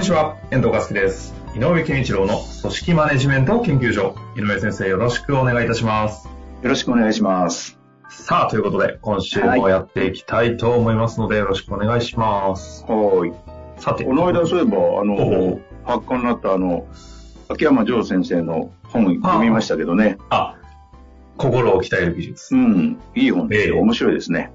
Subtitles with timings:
[0.00, 1.34] にちは、遠藤和樹です。
[1.54, 4.14] 井上健一郎の組織マネジメント研究所。
[4.34, 6.26] 井上先生、よろしくお願いいたします。
[6.26, 7.78] よろしくお願いします。
[8.08, 12.82] さあ、ということで、今週もやっていきたいと思いますので、よろしくお願いします。
[12.88, 13.32] はい。
[13.76, 15.16] さて、この間そういえば、あおの
[15.56, 16.86] う、発刊になったあの、
[17.50, 20.16] 秋山城先生の本読みましたけどね。
[20.30, 20.56] あ、
[21.36, 22.58] 心を鍛える技術う。
[22.58, 22.98] ん。
[23.14, 23.74] いい本ですよ。
[23.74, 24.50] ええ面白いですね。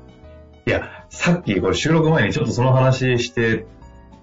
[0.65, 3.67] いや、さっきこれ収録前にちょっとその話して、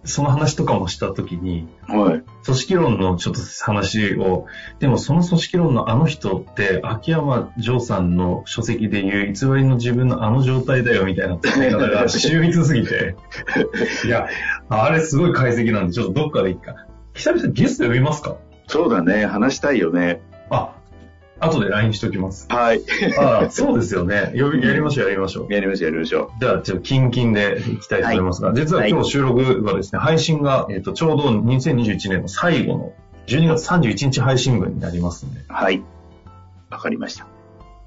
[0.04, 2.22] その話とかもしたときに、はい。
[2.44, 4.46] 組織論のちょっと話を、
[4.80, 13.16] でもその組織論のあの人って、秋山城さんの書籍でいう偽りの自分のあの状態だよみたいな伝え方が 秀逸すぎて、
[14.04, 14.26] いや、
[14.68, 16.74] あれすごい解析なんで、ちょっとどっかでいいか。
[17.14, 18.36] 久々にゲスト呼びますか？
[18.66, 19.26] そうだね。
[19.26, 20.22] 話したいよね。
[20.50, 20.74] あ、
[21.42, 22.46] 後で LINE しときます。
[22.48, 22.82] はい。
[23.18, 24.32] あそうですよね。
[24.34, 25.52] やりましょう、やりましょう。
[25.52, 32.92] やりましょう、やりましょじゃあ、ちょっとキンキンでいきたいと思いますが、実は今日収録はですね、配信が、えっ、と、ちょうど2021年の最後の
[33.26, 35.44] 12月31日配信分になりますので、う。
[35.48, 35.82] はい。
[36.70, 37.26] わかりました。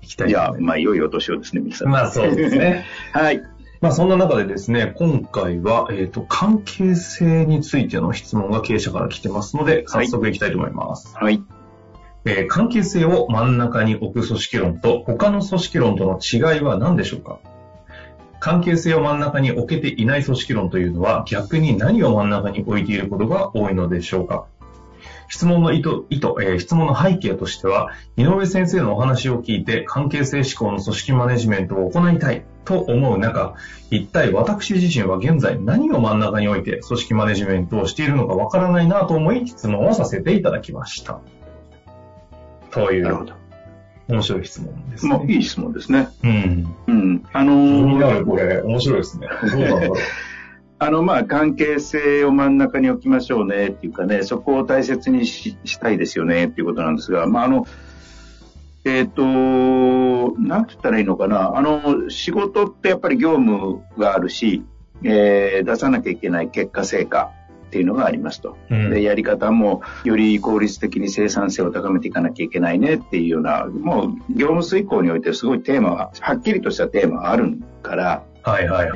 [0.02, 1.86] いきたいいや、ままあ、良いお年をですね、皆さす。
[1.86, 1.90] ん。
[1.90, 2.86] まあそうですね。
[3.14, 3.42] はい。
[3.82, 11.16] まあそんな中でですね、今回は、えっ、と、関係性についての質問が経営者から来てますので、早速いきたいと思います。
[11.16, 11.42] はい。
[12.26, 17.40] えー関係性を真ん中に置く組織論と他の組織論との違いは何でしょうか？
[18.40, 24.46] 関係性を真ん中に置けていない組織論というのは逆に何を真ん中に置いていることが多いのでしょうか？
[25.28, 33.56] 質問の意図、意図、えー質問の背景としては、井上先生のお話を聞いて関係性思考の組織マネジメントを行いたいと思う中、
[33.90, 41.22] 一体私自身は現在何を真ん中に置いて組織マネジメントをしているのかわからないなと思い質問をさせていただきました。
[42.76, 43.34] というなるほど。
[44.08, 45.14] 面白い質問ですね。
[45.14, 46.10] もういい質問ですね。
[46.24, 46.76] うん。
[46.88, 47.24] うん。
[47.32, 49.28] あのる、これ、面白いですね。
[49.50, 49.98] どうなんだろう。
[50.78, 57.66] あの、まあ、関係性を真ん中に置きましょうねっていうかね、そこを大切にししたいですよねっていうことなんですが、まあ、あの、
[58.84, 64.64] えっ、と、なんて言ったらいいのかな、あの、仕事ってやっぱり業務があるし、
[65.04, 67.32] えー出さなきゃいけない結果成果
[67.76, 68.56] っていうのがありますと。
[68.70, 78.92] うんで、やり方もより効率的に生産性を高めていかなきゃいけないねっていうような、もう業務遂行においてすごいテーマが、はっきりとしたテーマがあるから、はいはい。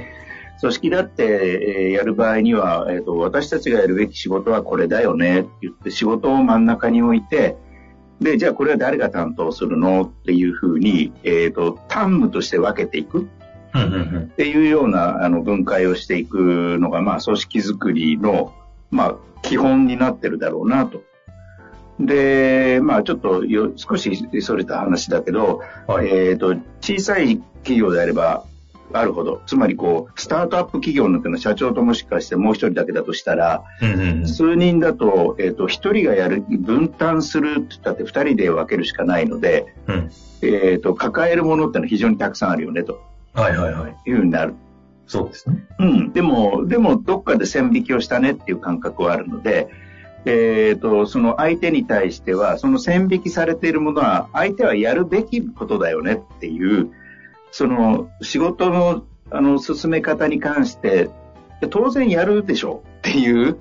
[0.61, 7.57] 組織だって、えーやる場合には、えーと、私たちがやるべき仕事はこれだよねって言って仕事を真ん中に置いて、
[8.21, 13.27] で、じゃあこれは誰が担当するのっていうふうに、えっ、と、担務として分けていく
[13.77, 18.53] っていうようなあの分解をしていくのが、まあ、組織づくりの、
[18.91, 21.03] まあ、基本になってるだろうなと。
[21.99, 26.07] で、まあ、ちょっとよ少しそれた話だけど、はい。
[26.07, 28.45] えっ、と、小さい企業であれば、
[28.91, 29.41] あるほど。
[29.45, 40.11] つまりこう、スタートアップ企業の社長ともしかしてもう一人だけだとしたら、うんうんうん数人だと、えっ、と、一人がやる、分担するって言ったって二人で分けるしかないので、うん。
[40.41, 43.01] えっ、と、抱えるものってのは非常にたくさんあるよね、と
[43.33, 44.09] はいはいはい。
[44.09, 44.55] いうふうになる。
[45.09, 45.65] そうですね。
[45.79, 46.13] うん。
[46.13, 49.67] でも、でも、どっかで線引きをしたねっていう感覚はあるので、
[50.25, 56.91] えっ、と、その相手に対しては、その線引きされているものは、相手はやるべきことだよねっていう、
[57.49, 61.09] その仕事の、あの、進め方に関して、
[61.71, 63.57] 当然やるでしょうっていう、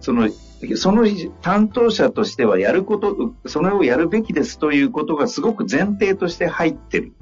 [0.00, 0.30] その、
[0.74, 1.06] その
[1.42, 7.12] 担当者としてはやること、それをやるべきですということがすごく前提として入ってる。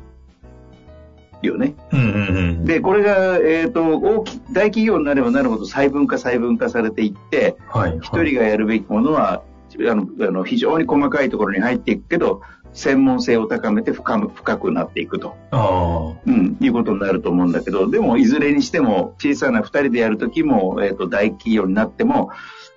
[1.47, 1.75] よね。
[1.93, 2.65] うんうんうん。
[2.65, 7.99] で、これが、えっ、と、大き、大企業になればなるほど細分化細分化されていって、はい。
[8.01, 9.43] 一人がやるべきものは、
[9.89, 12.43] あの、あの非常に細かいところに入っていくけど、
[12.73, 22.31] 専門性を高めて深む深くなっていくと、あうん、いうことになると思うんだけど、でも、いずれにしても、小さな二人でやるときも、えっ、と、大企業になっても、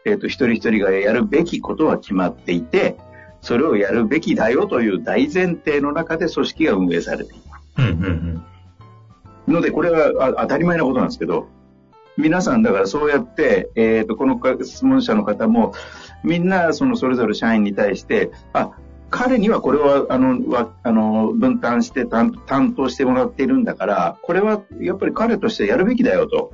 [0.06, 2.98] えっ、と、一人一人がやるべきことは決まっていて、
[3.42, 7.42] それをやるべきだよという大前提の中で組織が運営されていく。
[7.76, 7.82] あ。
[7.84, 8.33] うんうんうん。
[9.48, 11.48] ので、これはあ当たり前なことなんですけど、
[12.18, 15.74] 皆さんだからそうやって、えっ、と、この質問者の方も、
[16.24, 18.72] みんなそのそれぞれ社員に対して、あ、
[19.10, 26.54] 彼にはこれは、あの、わあの分担して担担当してもらっているんだから、これはやっぱり彼としてやるべきだよと。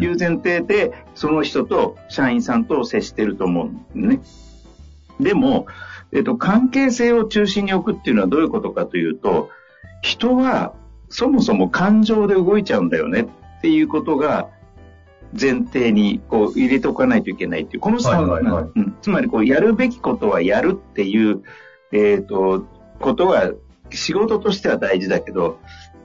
[0.00, 4.20] いう前提で、その人と社員さんと接してると思うんね。
[5.20, 5.66] でも、
[6.12, 9.50] えっと、関係性を中心に置くっていうのはどういうことかというと、
[10.02, 10.74] 人は
[11.08, 14.48] そもそも感情で動いちゃうんだよねっていうことが
[15.38, 18.64] 前提にこう入れておかないといけないっていう、この差、はいはいはい。
[18.76, 21.42] うん、つまりこうやるべきことはやるっていう、
[21.92, 22.66] えっ、ー、と、
[23.00, 23.52] ことが
[23.90, 25.58] 仕事としては大事だけど、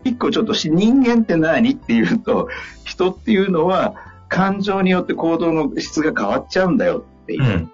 [0.03, 2.49] 一個ちょっと人間って何っていうと、
[2.85, 3.95] 人っていうのは
[4.29, 7.69] 感情によって行動の質が変わっちゃうんだよっていう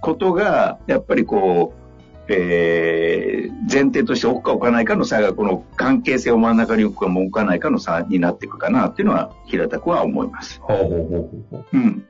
[0.00, 1.87] ことが、やっぱりこう、
[2.28, 10.60] えー、前提として置くか置かないかの差が、この関係性を真ん中に置くか置かないかの差になっていくかなっていうのは、平たくは思います。
[10.60, 11.30] ほ
[11.72, 12.04] うん。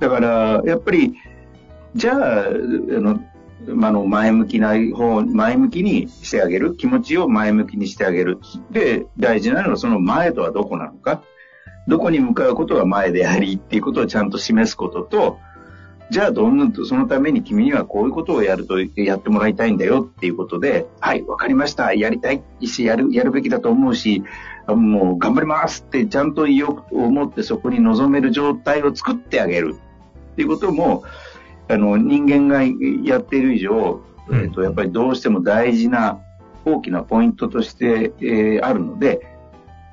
[0.00, 1.14] だから、やっぱり、
[1.94, 3.20] じゃあ、あの、
[3.68, 6.74] あの前向きな方、前向きにしてあげる。
[6.74, 8.38] 気持ちを前向きにしてあげる。
[8.72, 11.22] で、大事なのはその前とはどこなのか。
[11.86, 15.38] どこに向かうことが前でありっていうことをちゃんと示すことと、
[16.12, 21.94] じゃあどんな、そのために君にはこういうことをやると、やってもらいたいんだよっていうことで、はい、わかりました。
[21.94, 24.22] やりたいし、やる、やるべきだと思うし、
[24.66, 29.74] もう頑張りますってちゃんと言おうと思ってそこに臨める状態を作ってあげる
[30.32, 31.02] っていうことも、
[31.68, 36.20] あの、人間がやっている以上、えっ、ー、と、やっぱりどうしても大事な
[36.66, 39.31] 大きなポイントとして、えー、あるので、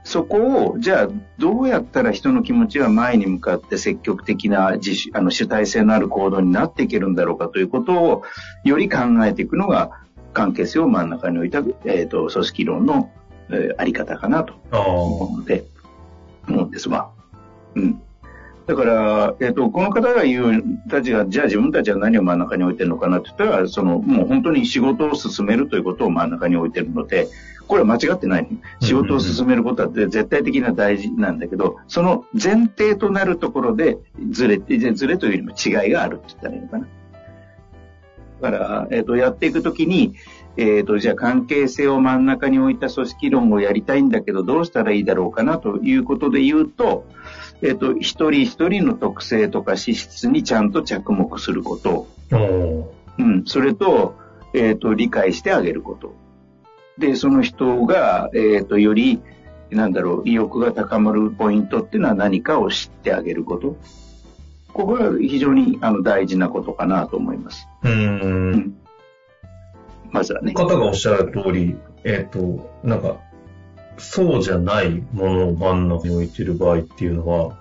[0.03, 0.37] そこ
[0.73, 1.07] を、じゃあ、
[1.37, 8.23] どうやったら人の気持ちは前に向かって積極的な自主、あの、主体性のある行動になっていけるんだろうかということを、
[8.63, 9.91] より考えていくのが、
[10.33, 13.11] 関係性を真ん中に置いた、えっ、ー、と、組織論の、
[13.49, 15.65] えー、あり方かなと思うので、
[16.47, 17.11] 思うんですわ。
[17.75, 18.01] うん。
[18.69, 27.27] だから、えっ、ー、と、この方が言うたちが、じゃあ自分たちは何を真ん中に置いてるのかなって言ったら、その、もう本当に仕事を進めるということを真ん中に置いてるので、
[27.67, 28.47] これは間違ってない。
[28.79, 33.97] 仕事を進めることは絶対的な大事なんだけど、その前提となるところで
[34.29, 36.87] ずれ、ずれというよりも違いがあるって言ったらいいのかな。
[38.41, 40.13] だから、えっ、ー、と、やっていくときに、
[40.59, 47.05] えっ、ー、と、じゃあ関係性を真ん中に置いた組織論をやりたいんだけど、どうしたらいいだろうかなということで言うと、
[47.61, 52.07] えっ、ー、と、一人一人の特性とか資質にちゃんと着目すること。
[53.17, 53.45] うん。
[53.45, 54.17] それと、
[54.53, 56.13] えっ、と、理解してあげること。
[56.97, 59.21] で、その人が、えっ、ー、と、より、
[59.69, 63.77] なんだろう、意欲が高まるポイントっていうのは何かを知ってあげること。
[64.73, 67.67] ここが非常にあの大事なことかなと思います。
[67.83, 68.78] うんうん、
[70.11, 70.53] まずはね。
[70.53, 73.17] 方がおっしゃる通り、えっ、ー、と、なんか、
[73.97, 77.57] そうじゃないものを真ん中に置いてる場合っていうのは、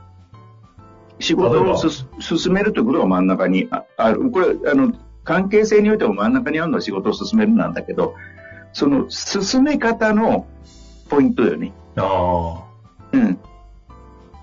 [1.21, 1.77] 仕事を
[2.21, 4.31] 進めるということが真ん中にある。
[4.31, 4.93] これ、あの、
[5.25, 8.15] 関係性においても真ん中にあるのは仕事を進めるなんだけど、
[8.73, 10.47] その進め方の
[11.09, 11.73] ポイントよね。
[11.97, 12.69] ああ。
[13.12, 13.39] うん。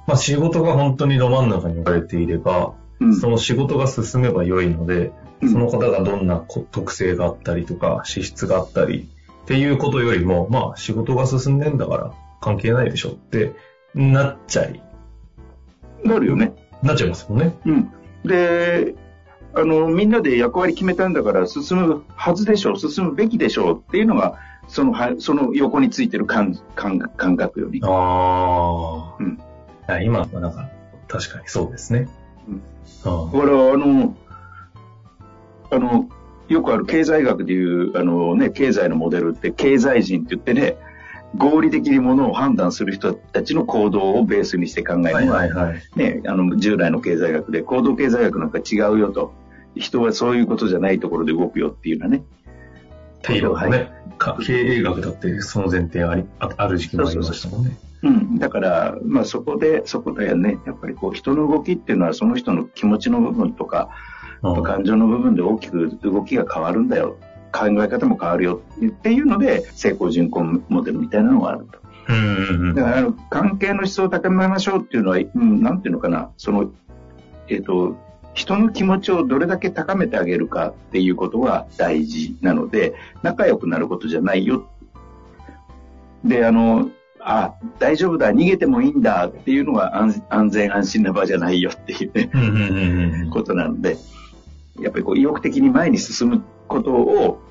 [0.07, 9.09] まあ仕事が本当にど真ん中に置かれていれば、うん、その仕事が進めば良いので、うん、その方がどんな特性があったりとか、資質があったり
[9.43, 13.53] っていうことよりも、まあ仕事が進んでんだから関係ないでしょって
[13.93, 14.81] なっちゃい。
[16.03, 16.53] なるよね。
[16.81, 17.55] なっちゃいますもんね。
[17.65, 17.91] うん。
[18.23, 18.95] で、
[19.53, 24.37] あの、みんなで役割決めたんだから進むはずでしょう、進むべきでしょうっていうのが、
[24.67, 27.81] その、はその横についてる感感感覚より。
[27.83, 29.15] ああ。
[29.19, 29.39] うん。
[30.04, 30.69] 今はなんか、
[31.07, 32.09] 確かにそうですね。
[32.47, 32.61] うん。
[33.06, 34.15] あだから、あの、
[35.75, 36.09] あの、
[36.47, 40.77] よくある経済学でいう、あのね、経済のモデルって経済人って言ってね、
[41.37, 49.33] 合理的にものを判断する人たちの行動をベースにして考えるのは、はいはいはい、ね、あの、従来の経済学で行動経済学なんか違うよと。
[49.75, 52.23] 人はそういうことじゃないところで動くよっていうのはね。
[54.39, 57.77] 経営学だってその前提ありある時期もありましたもんね。
[58.03, 58.39] うん。
[58.39, 60.59] だから、まあそこで、そこだよね。
[60.65, 63.89] やっぱりこう人の動きっていうのはその人の気持ちの部分とか、
[64.64, 67.18] 感情の部分で大きく動きが変わるんだよ。
[67.52, 68.61] 考え方も変わるよ。
[68.85, 71.85] っていうので、成功人口モデルみたいなのがあると。
[72.75, 76.71] だから、関係の質を高めましょうっていうのは、うん、なんていうのかな、その、
[77.47, 77.95] えっ、ー、と、
[78.33, 84.69] 人の気持ちをどれだけ高めてあげるかっていうことが大事なので、仲良くなることじゃないよ。
[86.25, 86.90] で、あの、
[87.21, 93.97] あ、大丈夫だ、逃げてもいいんだっていうのが安全安心な場じゃないよっていうね、ことなので、
[94.79, 97.41] やっぱりこう意欲的に前に進むことを、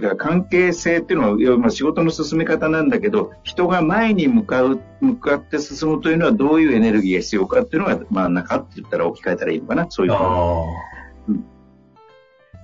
[0.00, 10.12] だから関係性っていうのは、まあ、仕事の進め方なんだけど、人が前に向かう、向かって進むというのはどういうエネルギーが必要かっていうのが真ん中って言ったら置き換えたらいいのかな、そういう。
[10.12, 10.62] あ
[11.28, 11.44] うん、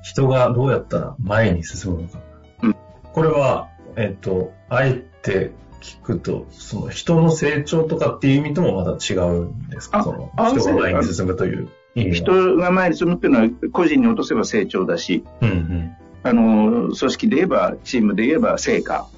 [0.03, 2.19] 人がどうやったら前に進むのか。
[2.63, 2.77] うん、
[3.15, 10.01] これは、えっ、と、あえて聞くと、その人の成長とかっていう意味ともまた違うんですか？
[10.01, 11.71] あそのあ人が前に進むという。
[11.95, 15.97] 人が前に進むっていうのは個人に落とせば成長だし、うんうん。
[16.23, 19.09] あの、組織で言えば、チームで言えば成果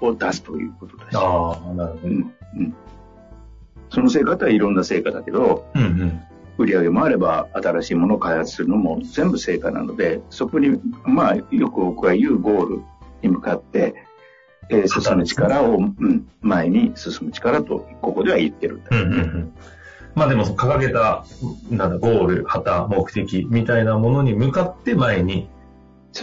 [0.00, 1.14] を出すということだし。
[1.14, 2.08] ああ、なるほど。
[2.08, 2.74] うんうん、
[3.90, 6.20] その成果はいろんな成果だけど、うんうん。
[6.58, 12.82] 売り上げもあれば新しいものを開発するのも全部成果なので、そこに、まあ、よく僕が言うゴール
[13.22, 13.94] に向かって、
[14.70, 19.52] えー進む力を、うん、前に進む力と、ここでは言ってるんだうんうんうん。
[20.18, 21.24] まあでも、掲げた、
[21.70, 25.48] なんだ、ゴール、旗、目的みたいなものに向かって前に、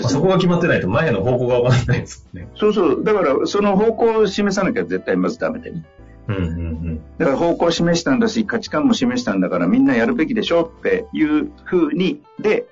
[0.02, 2.50] まあ、そこが決まってないと前の方向がわからないですね。
[2.56, 3.04] そうそう。
[3.06, 5.86] だから、その方向を示さなきゃ絶対まずダメでね。
[6.28, 7.02] うんうんうん。
[7.18, 12.66] だから方向を示したんだし、価値観も示したんだからみんなやるべきでしょっていうふうに、で、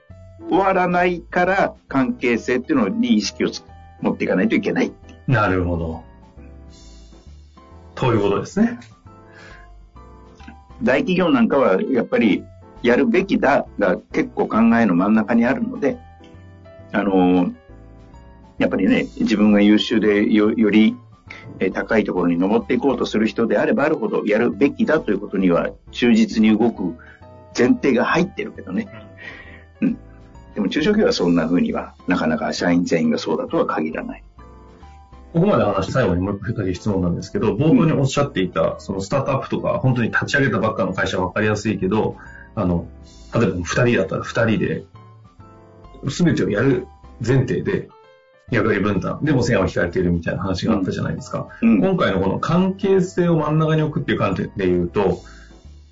[0.50, 3.64] 終わらないから関係性っていうのに意識をつ
[4.02, 4.92] 持っていかないといけない。
[5.28, 6.04] なるほど。
[7.96, 8.80] ということですね。
[10.84, 12.44] 大企業なんかはやっぱり
[12.82, 15.98] やるべきだが結構考えの真ん中にあるので、
[16.92, 17.52] あの、
[18.58, 20.96] やっぱりね、自分が優秀でより
[21.74, 26.96] 高いところに登っていこうとする人であればあるほどやるべきだということには忠実に動く
[27.58, 28.88] 前提が入ってるけどね。
[29.82, 29.98] うん。
[30.54, 34.24] でも中小企業はそんな風にはなかなか社員全員がそうだとは限らない。
[35.34, 42.18] ここまで話して最後にもう一回だけ質問なんですけど、冒頭におっしゃっていた、そのスタートアップとか、本当に立ち上げたばっかの会社は分かりやすいけど、
[42.54, 42.88] あの、
[43.34, 44.84] 例えば二人だったら二人で、
[46.10, 46.88] すべてをやる
[47.26, 47.90] 前提で、
[48.52, 51.48] 役割分担、でも線を引かれているみたいな話があったじゃないですか。
[51.64, 51.80] うん。
[51.82, 55.22] 今回のこの関係性を真ん中に置くっていう観点で言うと、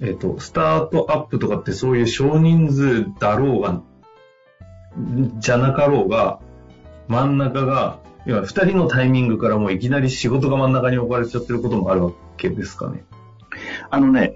[0.01, 3.81] えっ、と、スタートアップとかってそういう少人数だろうが、
[5.39, 6.39] じゃなかろうが、
[7.07, 13.03] 真ん中が、要は二人のタイミングからもういきなり仕事が真ん中に置かれちゃってることもあるわけですかね。
[13.89, 14.35] あのね、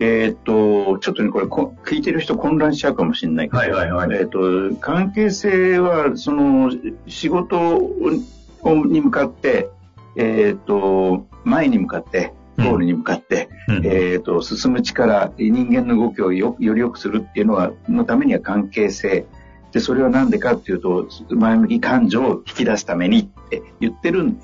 [0.00, 6.72] えーっと、ちょっとね、これこ、聞いてる人混乱しちゃうかもしれないけど、はいはいはいえーっと、関係性は、その、
[7.06, 9.68] 仕事をに向かって、
[10.16, 19.26] えーっと、前に向かって、ゴールに向かって、うんえーっと、進む力、人間の動きをよより良くするっていうのは、のためには関係性。
[19.72, 24.38] で、それは何でかっていうと、前向き感情を引き出すためにって言ってるん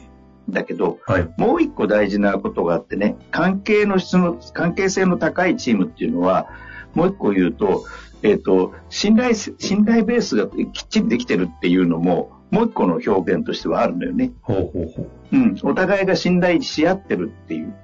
[0.48, 1.28] だけど、はい。
[1.36, 6.48] もう一個大事なことがあってね、関係の質の、関係性の高いチームっていうのは、
[6.94, 7.84] もう一個言うと、
[8.22, 14.32] えっ、と、信頼せ、信頼ベースがきっちりできてるっていうのも、もう一個の表現としてはあるんだよね。
[14.40, 15.36] ほうほうほう。
[15.36, 15.58] うん。
[15.62, 17.74] お互いが信頼し合ってるっていう。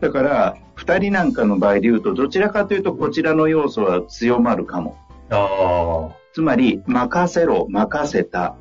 [0.00, 4.96] だから、二人なんかの場合で言うと、どちらかというとこちらの要素は強まるかも。
[5.30, 6.21] ああ。
[6.32, 8.56] つまり、任せろ、任せた。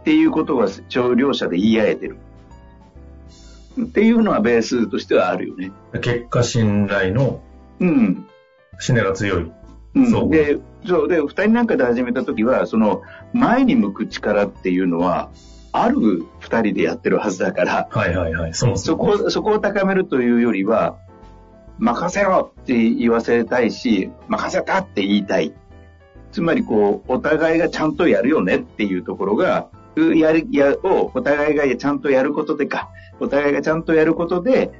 [0.00, 0.68] っていうことが
[1.16, 2.18] 両者で言い合えてる。
[3.82, 5.72] っていうのはベースとしてはあるよね。
[6.00, 7.42] 結果信頼の、
[7.80, 8.26] うん。
[8.78, 9.50] 信頼が強い。
[9.96, 15.30] うん、そうで、そう、で、二人なんかで始めた時は、その、前に向く力っていうのは、
[15.72, 18.54] ある二人でやってるはずだから、はいはいはい。
[18.54, 20.96] そもそこを、そこを高めるというよりは、
[21.78, 25.52] 任せろって言わせたいし、任せたって言いたい。
[26.32, 32.88] つまりこう、お互いがちゃんとやるよねっていうところが、うやる、や、をお互いがちゃんとやることでか、
[33.20, 34.72] お互いがちゃんとやることで、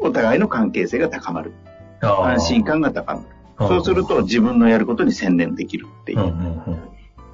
[0.00, 1.52] お互いの関係性が高まる。
[2.00, 3.26] 安心感が高まる。
[3.58, 6.34] そうすると自分のやることに専念できるっていう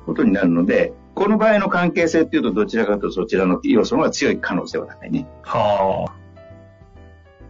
[0.06, 5.26] ことになるので、この場合の関係性っていうとどちらかというとそちらの要素の方が強い可能性は高いね。
[5.42, 6.21] はあ。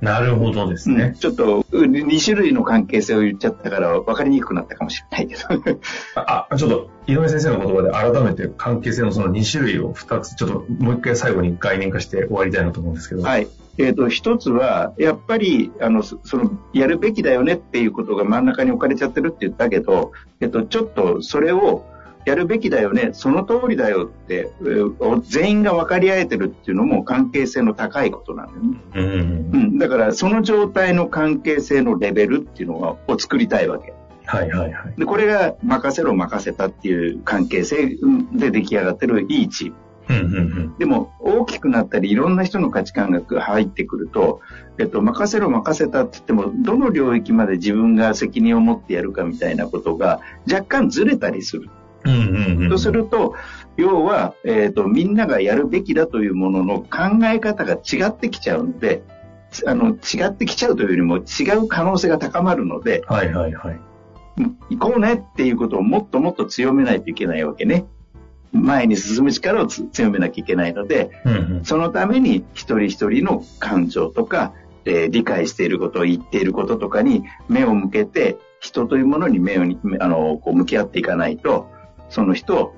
[0.03, 1.15] なるほどですうんね。
[1.19, 5.81] ちょっと2種類の関係性を言っちゃったから分かりにくくなったかもしれないけど。
[6.17, 13.23] あ、あちょっと、井上先生の言葉で改めて関係性のその2種類を2つ、ちょっともう一回最後に概念化して終わりたいなと思うんですけど。
[13.23, 13.47] はい。
[13.79, 21.87] えっ、と、一つは、やっぱり、あの、そその、やるべきだよねっていうことが真ん中に置かれちゃってるって言ったけど、えっ、と、ちょっとそれを、
[22.25, 28.79] やるべきだよね、その通りだよって、えー全員が分かり合えてるっていうのも関係性の高いことなんだよね。
[28.95, 29.79] うんうん。
[29.79, 33.93] だから、その状態の関係性のレベルっていうのをを作りたいわけ。
[34.27, 34.95] はいはいはい。
[34.99, 37.97] で、これが任せろ任せたっていう関係性
[38.33, 39.77] で出来上がってるいいチーム。
[40.09, 40.79] うんうんうん。
[40.79, 44.41] でも、大きくなったり、いろんな人の価値観が入ってくると、
[44.79, 51.71] えっと、任せろ任せたって言っても、どの領域まで自分が責任を持ってやるかみたいなことが若干ずれたりする。
[52.05, 52.17] うんう
[52.61, 52.71] んうん。
[52.71, 53.35] とすると、
[53.77, 59.03] 要は、えっと、みんながやるべきだというものの考え方が違ってきちゃうので、
[59.67, 63.81] あの、違ってきちゃうというよりも違う可能性が高まるので、はいはいはい。
[64.71, 67.85] 行こうねっていうことをもっともっと強めないといけないわけね。
[68.53, 74.53] 前に進む力を強めなきゃいけないので、うんうんそのために一人一人の感情とか、
[74.85, 81.69] えー理解していること、言っていることとかに目を向けて、人というものに目をに、あの、こう向き合っていかないと、
[82.13, 82.75] その人、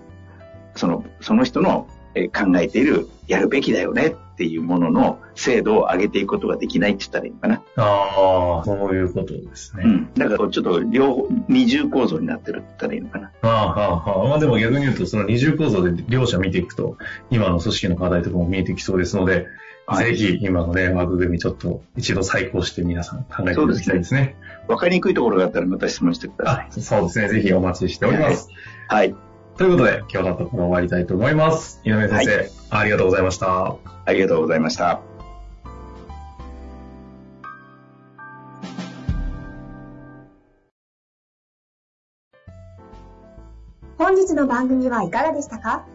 [0.75, 7.63] その、その人のえー考えている、やるべきだよねっていうものの精度を上げていくことができないって言ったらいいのかな。
[7.77, 9.83] ああ、そういうことですね。
[9.85, 10.15] うん。
[10.15, 13.33] だからちょっと両方、二重構造になってるって言ったらいいのかな。
[13.43, 14.29] はあはあはあ。
[14.29, 16.97] まあでも逆に言うと、その二重構造で両者見ていくと、
[17.31, 19.47] 今の組織の課題とかも見えてきそうですので、
[19.87, 24.35] はいぜひ今のね、枠組みちょっと一度再考して皆さん考えていただきたいですね。
[24.67, 26.67] わかりにくいところがあったらまた質問してください。
[26.69, 27.29] あ、そうですね。
[27.29, 28.49] ぜひお待ちしております。
[28.89, 29.15] はい。
[29.57, 31.81] ということで、今日のところ終わりたいと思います。
[31.85, 33.77] 井上先生、ありがとうございました。
[34.05, 35.01] ありがとうございました。
[43.97, 45.87] 本日の番組はいかがでしたか？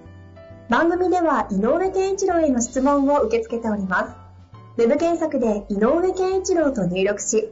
[0.69, 4.81] 番組では井上健一郎への質問を受け付けております。
[4.81, 7.51] ウェブ検索で井上健一郎と入力し、